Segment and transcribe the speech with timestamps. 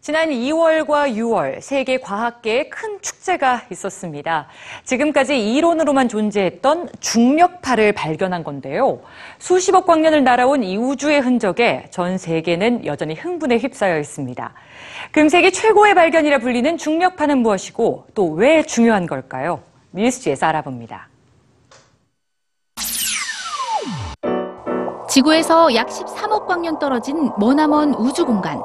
[0.00, 4.46] 지난 2월과 6월 세계 과학계에 큰 축제가 있었습니다.
[4.84, 9.00] 지금까지 이론으로만 존재했던 중력파를 발견한 건데요.
[9.38, 14.54] 수십억 광년을 날아온 이 우주의 흔적에 전 세계는 여전히 흥분에 휩싸여 있습니다.
[15.12, 19.60] 금세기 최고의 발견이라 불리는 중력파는 무엇이고 또 왜 중요한 걸까요?
[19.92, 21.08] 뉴스지에서 알아봅니다.
[25.10, 28.62] 지구에서 약 13억 광년 떨어진 머나먼 우주 공간.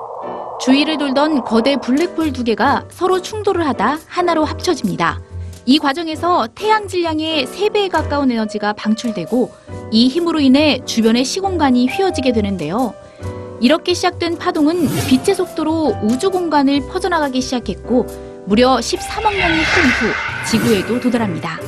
[0.59, 5.21] 주위를 돌던 거대 블랙홀 두 개가 서로 충돌을 하다 하나로 합쳐집니다.
[5.66, 9.52] 이 과정에서 태양 질량의 3배에 가까운 에너지가 방출되고
[9.91, 12.94] 이 힘으로 인해 주변의 시공간이 휘어지게 되는데요.
[13.61, 18.05] 이렇게 시작된 파동은 빛의 속도로 우주 공간을 퍼져나가기 시작했고
[18.45, 21.59] 무려 13억 년이 흐른 후 지구에도 도달합니다.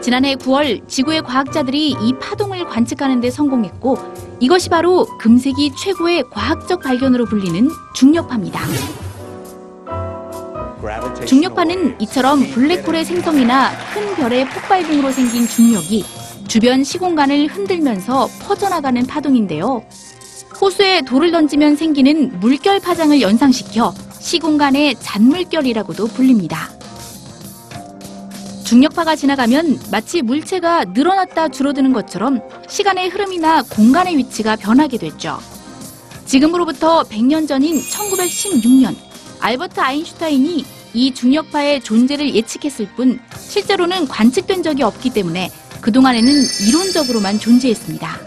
[0.00, 3.96] 지난해 9월 지구의 과학자들이 이 파동을 관측하는 데 성공했고
[4.40, 8.60] 이것이 바로 금세기 최고의 과학적 발견으로 불리는 중력파입니다.
[11.26, 16.04] 중력파는 이처럼 블랙홀의 생성이나 큰 별의 폭발 등으로 생긴 중력이
[16.48, 19.84] 주변 시공간을 흔들면서 퍼져나가는 파동인데요.
[20.60, 26.79] 호수에 돌을 던지면 생기는 물결 파장을 연상시켜 시공간의 잔물결이라고도 불립니다.
[28.70, 35.40] 중력파가 지나가면 마치 물체가 늘어났다 줄어드는 것처럼 시간의 흐름이나 공간의 위치가 변하게 됐죠.
[36.24, 38.94] 지금으로부터 100년 전인 1916년
[39.40, 46.30] 알버트 아인슈타인이 이 중력파의 존재를 예측했을 뿐 실제로는 관측된 적이 없기 때문에 그동안에는
[46.68, 48.20] 이론적으로만 존재했습니다.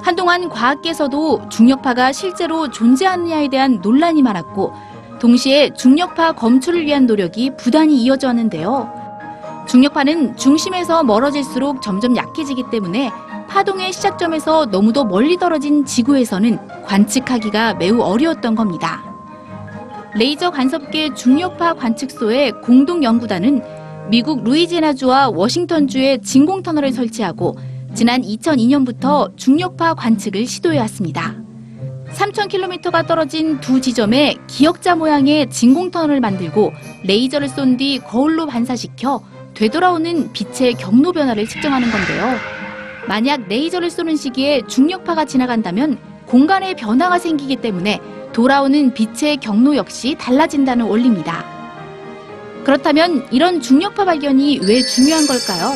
[0.00, 4.72] 한동안 과학계에서도 중력파가 실제로 존재하느냐에 대한 논란이 많았고
[5.20, 9.03] 동시에 중력파 검출을 위한 노력이 부단히 이어져 왔는데요.
[9.66, 13.10] 중력파는 중심에서 멀어질수록 점점 약해지기 때문에
[13.48, 19.02] 파동의 시작점에서 너무도 멀리 떨어진 지구에서는 관측하기가 매우 어려웠던 겁니다.
[20.14, 23.62] 레이저 간섭계 중력파 관측소의 공동 연구단은
[24.10, 27.56] 미국 루이지애나주와 워싱턴주에 진공 터널을 설치하고
[27.94, 31.34] 지난 2002년부터 중력파 관측을 시도해 왔습니다.
[32.12, 36.72] 3,000km가 떨어진 두 지점에 기역자 모양의 진공 터널을 만들고
[37.04, 39.20] 레이저를 쏜 뒤 거울로 반사시켜
[39.54, 42.36] 되돌아오는 빛의 경로 변화를 측정하는 건데요.
[43.06, 48.00] 만약 레이저를 쏘는 시기에 중력파가 지나간다면 공간의 변화가 생기기 때문에
[48.32, 51.44] 돌아오는 빛의 경로 역시 달라진다는 원리입니다.
[52.64, 55.74] 그렇다면 이런 중력파 발견이 왜 중요한 걸까요?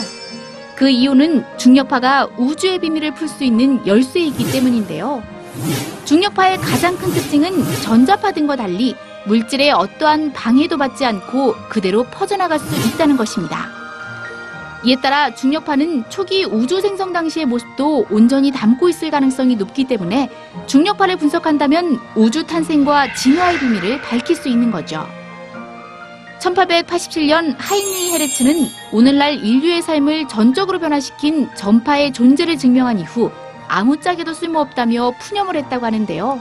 [0.74, 5.22] 그 이유는 중력파가 우주의 비밀을 풀 수 있는 열쇠이기 때문인데요.
[6.04, 8.94] 중력파의 가장 큰 특징은 전자파 등과 달리
[9.28, 13.68] 물질에 어떠한 방해도 받지 않고 그대로 퍼져나갈 수 있다는 것입니다.
[14.84, 20.30] 이에 따라 중력파는 초기 우주 생성 당시의 모습도 온전히 담고 있을 가능성이 높기 때문에
[20.66, 25.06] 중력파를 분석한다면 우주 탄생과 진화의 비밀을 밝힐 수 있는 거죠.
[26.40, 33.32] 1887년 하이니 헤르츠는 오늘날 인류의 삶을 전적으로 변화시킨 전파의 존재를 증명한 이후
[33.66, 36.40] 아무짝에도 쓸모없다며 푸념을 했다고 하는데요.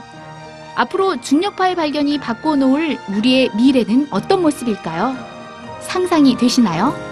[0.78, 5.16] 앞으로 중력파의 발견이 바꿔놓을 우리의 미래는 어떤 모습일까요?
[5.80, 7.07] 상상이 되시나요?